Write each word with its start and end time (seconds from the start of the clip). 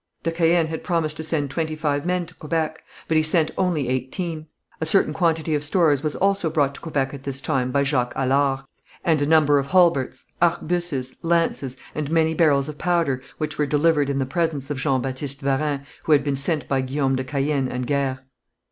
De 0.23 0.31
Caën 0.31 0.65
had 0.67 0.81
promised 0.83 1.15
to 1.15 1.21
send 1.21 1.51
twenty 1.51 1.75
five 1.75 2.07
men 2.07 2.25
to 2.25 2.33
Quebec, 2.33 2.83
but 3.07 3.17
he 3.17 3.21
sent 3.21 3.51
only 3.55 3.87
eighteen. 3.87 4.47
A 4.81 4.85
certain 4.87 5.13
quantity 5.13 5.53
of 5.53 5.63
stores 5.63 6.01
was 6.01 6.15
also 6.15 6.49
brought 6.49 6.73
to 6.73 6.81
Quebec 6.81 7.13
at 7.13 7.21
this 7.21 7.39
time 7.39 7.69
by 7.71 7.83
Jacques 7.83 8.15
Halard, 8.15 8.61
and 9.05 9.21
a 9.21 9.27
number 9.27 9.59
of 9.59 9.67
halberds, 9.67 10.25
arquebuses, 10.41 11.15
lances, 11.21 11.77
and 11.93 12.09
many 12.09 12.33
barrels 12.33 12.67
of 12.67 12.79
powder, 12.79 13.21
which 13.37 13.59
were 13.59 13.67
delivered 13.67 14.09
in 14.09 14.17
the 14.17 14.25
presence 14.25 14.71
of 14.71 14.77
Jean 14.79 15.03
Baptiste 15.03 15.39
Varin, 15.41 15.85
who 16.05 16.13
had 16.13 16.23
been 16.23 16.35
sent 16.35 16.67
by 16.67 16.81
Guillaume 16.81 17.15
de 17.15 17.23
Caën, 17.23 17.71
and 17.71 17.85
Guers. 17.85 18.17